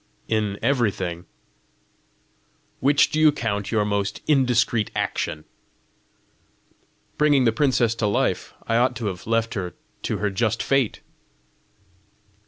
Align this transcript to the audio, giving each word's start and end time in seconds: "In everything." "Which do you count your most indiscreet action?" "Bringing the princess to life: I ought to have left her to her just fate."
"In 0.27 0.57
everything." 0.63 1.25
"Which 2.79 3.11
do 3.11 3.19
you 3.19 3.31
count 3.31 3.71
your 3.71 3.85
most 3.85 4.19
indiscreet 4.25 4.89
action?" 4.95 5.43
"Bringing 7.19 7.43
the 7.45 7.51
princess 7.51 7.93
to 8.01 8.07
life: 8.07 8.51
I 8.65 8.77
ought 8.77 8.95
to 8.95 9.05
have 9.05 9.27
left 9.27 9.53
her 9.53 9.75
to 10.01 10.17
her 10.17 10.31
just 10.31 10.63
fate." 10.63 11.01